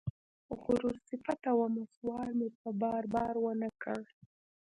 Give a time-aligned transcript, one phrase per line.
[0.61, 4.01] غرور صفته ومه سوال مې په بار، بار ونه کړ